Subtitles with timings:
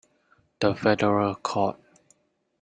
[0.61, 1.79] The federal court.